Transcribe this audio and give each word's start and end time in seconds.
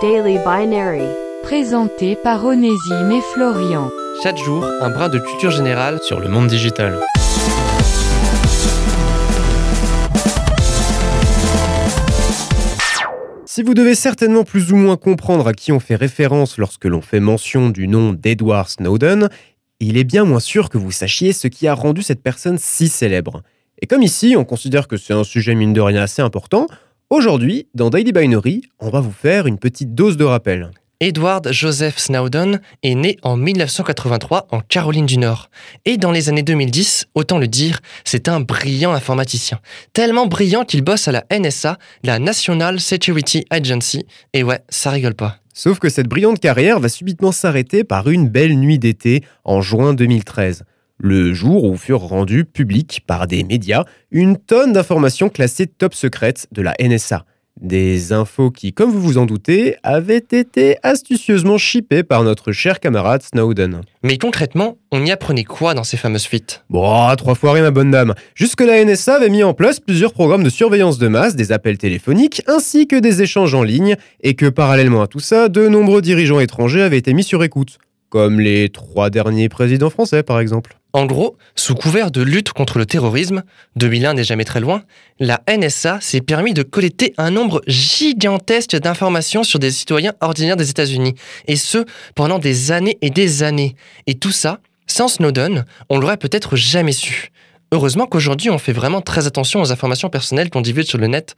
Daily 0.00 0.38
Binary. 0.38 1.02
Présenté 1.42 2.14
par 2.14 2.44
Onésime 2.44 3.10
et 3.10 3.20
Florian. 3.32 3.90
Chaque 4.22 4.36
jour, 4.36 4.64
un 4.80 4.90
brin 4.90 5.08
de 5.08 5.18
culture 5.18 5.50
générale 5.50 5.98
sur 6.02 6.20
le 6.20 6.28
monde 6.28 6.46
digital. 6.46 7.00
Si 13.46 13.62
vous 13.64 13.74
devez 13.74 13.96
certainement 13.96 14.44
plus 14.44 14.72
ou 14.72 14.76
moins 14.76 14.96
comprendre 14.96 15.48
à 15.48 15.52
qui 15.52 15.72
on 15.72 15.80
fait 15.80 15.96
référence 15.96 16.58
lorsque 16.58 16.84
l'on 16.84 17.00
fait 17.00 17.20
mention 17.20 17.70
du 17.70 17.88
nom 17.88 18.12
d'Edward 18.12 18.68
Snowden, 18.68 19.28
il 19.80 19.96
est 19.96 20.04
bien 20.04 20.24
moins 20.24 20.40
sûr 20.40 20.68
que 20.68 20.78
vous 20.78 20.92
sachiez 20.92 21.32
ce 21.32 21.48
qui 21.48 21.66
a 21.66 21.74
rendu 21.74 22.02
cette 22.02 22.22
personne 22.22 22.58
si 22.58 22.86
célèbre. 22.86 23.42
Et 23.80 23.86
comme 23.86 24.02
ici, 24.02 24.36
on 24.36 24.44
considère 24.44 24.86
que 24.86 24.96
c'est 24.96 25.14
un 25.14 25.24
sujet 25.24 25.56
mine 25.56 25.72
de 25.72 25.80
rien 25.80 26.02
assez 26.02 26.22
important, 26.22 26.68
aujourd'hui, 27.10 27.68
dans 27.74 27.90
Daily 27.90 28.12
Binary, 28.12 28.62
on 28.80 28.90
va 28.90 29.00
vous 29.00 29.12
faire 29.12 29.46
une 29.46 29.58
petite 29.58 29.94
dose 29.94 30.16
de 30.16 30.24
rappel. 30.24 30.70
Edward 31.00 31.52
Joseph 31.52 31.96
Snowden 31.98 32.60
est 32.82 32.94
né 32.96 33.18
en 33.22 33.36
1983 33.36 34.48
en 34.50 34.60
Caroline 34.60 35.06
du 35.06 35.16
Nord. 35.16 35.48
Et 35.84 35.96
dans 35.96 36.10
les 36.10 36.28
années 36.28 36.42
2010, 36.42 37.06
autant 37.14 37.38
le 37.38 37.46
dire, 37.46 37.78
c'est 38.04 38.28
un 38.28 38.40
brillant 38.40 38.92
informaticien. 38.92 39.60
Tellement 39.92 40.26
brillant 40.26 40.64
qu'il 40.64 40.82
bosse 40.82 41.06
à 41.06 41.12
la 41.12 41.24
NSA, 41.30 41.78
la 42.02 42.18
National 42.18 42.80
Security 42.80 43.44
Agency. 43.50 44.06
Et 44.32 44.42
ouais, 44.42 44.58
ça 44.68 44.90
rigole 44.90 45.14
pas. 45.14 45.36
Sauf 45.54 45.78
que 45.78 45.88
cette 45.88 46.08
brillante 46.08 46.40
carrière 46.40 46.80
va 46.80 46.88
subitement 46.88 47.30
s'arrêter 47.30 47.84
par 47.84 48.08
une 48.08 48.28
belle 48.28 48.58
nuit 48.58 48.80
d'été 48.80 49.22
en 49.44 49.60
juin 49.60 49.94
2013. 49.94 50.64
Le 51.00 51.32
jour 51.32 51.62
où 51.62 51.76
furent 51.76 52.00
rendues 52.00 52.44
publiques 52.44 53.02
par 53.06 53.28
des 53.28 53.44
médias 53.44 53.84
une 54.10 54.36
tonne 54.36 54.72
d'informations 54.72 55.28
classées 55.28 55.68
top 55.68 55.94
secrètes 55.94 56.48
de 56.50 56.60
la 56.60 56.74
NSA. 56.80 57.24
Des 57.60 58.12
infos 58.12 58.50
qui, 58.50 58.72
comme 58.72 58.90
vous 58.90 59.00
vous 59.00 59.18
en 59.18 59.24
doutez, 59.24 59.76
avaient 59.84 60.16
été 60.16 60.76
astucieusement 60.82 61.56
chippées 61.56 62.02
par 62.02 62.24
notre 62.24 62.50
cher 62.50 62.80
camarade 62.80 63.22
Snowden. 63.22 63.80
Mais 64.02 64.18
concrètement, 64.18 64.76
on 64.90 65.04
y 65.04 65.12
apprenait 65.12 65.44
quoi 65.44 65.74
dans 65.74 65.84
ces 65.84 65.96
fameuses 65.96 66.26
fuites? 66.26 66.64
Bon, 66.68 67.14
trois 67.16 67.36
fois 67.36 67.52
rien 67.52 67.62
ma 67.62 67.70
bonne 67.70 67.92
dame. 67.92 68.14
Jusque 68.34 68.60
la 68.60 68.84
NSA 68.84 69.16
avait 69.16 69.28
mis 69.28 69.44
en 69.44 69.54
place 69.54 69.78
plusieurs 69.78 70.12
programmes 70.12 70.44
de 70.44 70.50
surveillance 70.50 70.98
de 70.98 71.06
masse, 71.06 71.36
des 71.36 71.52
appels 71.52 71.78
téléphoniques, 71.78 72.42
ainsi 72.48 72.88
que 72.88 72.96
des 72.96 73.22
échanges 73.22 73.54
en 73.54 73.62
ligne, 73.62 73.96
et 74.20 74.34
que 74.34 74.46
parallèlement 74.46 75.02
à 75.02 75.06
tout 75.06 75.20
ça, 75.20 75.48
de 75.48 75.68
nombreux 75.68 76.02
dirigeants 76.02 76.40
étrangers 76.40 76.82
avaient 76.82 76.98
été 76.98 77.12
mis 77.12 77.24
sur 77.24 77.44
écoute. 77.44 77.78
Comme 78.08 78.40
les 78.40 78.68
trois 78.68 79.10
derniers 79.10 79.48
présidents 79.48 79.90
français, 79.90 80.22
par 80.22 80.40
exemple. 80.40 80.77
En 80.94 81.04
gros, 81.04 81.36
sous 81.54 81.74
couvert 81.74 82.10
de 82.10 82.22
lutte 82.22 82.52
contre 82.52 82.78
le 82.78 82.86
terrorisme, 82.86 83.42
2001 83.76 84.14
n'est 84.14 84.24
jamais 84.24 84.44
très 84.44 84.60
loin, 84.60 84.82
la 85.20 85.42
NSA 85.46 86.00
s'est 86.00 86.22
permis 86.22 86.54
de 86.54 86.62
collecter 86.62 87.12
un 87.18 87.30
nombre 87.30 87.60
gigantesque 87.66 88.74
d'informations 88.76 89.44
sur 89.44 89.58
des 89.58 89.70
citoyens 89.70 90.14
ordinaires 90.22 90.56
des 90.56 90.70
États-Unis, 90.70 91.14
et 91.46 91.56
ce, 91.56 91.84
pendant 92.14 92.38
des 92.38 92.72
années 92.72 92.96
et 93.02 93.10
des 93.10 93.42
années. 93.42 93.76
Et 94.06 94.14
tout 94.14 94.32
ça, 94.32 94.60
sans 94.86 95.08
Snowden, 95.08 95.66
on 95.90 95.98
l'aurait 95.98 96.16
peut-être 96.16 96.56
jamais 96.56 96.92
su. 96.92 97.32
Heureusement 97.70 98.06
qu'aujourd'hui 98.06 98.48
on 98.48 98.58
fait 98.58 98.72
vraiment 98.72 99.02
très 99.02 99.26
attention 99.26 99.60
aux 99.60 99.72
informations 99.72 100.08
personnelles 100.08 100.48
qu'on 100.48 100.62
divulgue 100.62 100.88
sur 100.88 100.98
le 100.98 101.06
net. 101.06 101.36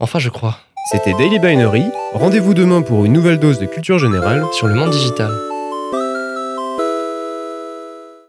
Enfin, 0.00 0.18
je 0.18 0.30
crois. 0.30 0.58
C'était 0.90 1.12
Daily 1.14 1.38
Binary. 1.38 1.84
Rendez-vous 2.14 2.54
demain 2.54 2.80
pour 2.80 3.04
une 3.04 3.12
nouvelle 3.12 3.38
dose 3.38 3.58
de 3.58 3.66
culture 3.66 3.98
générale. 3.98 4.44
Sur 4.52 4.68
le 4.68 4.74
monde 4.74 4.90
digital. 4.90 5.30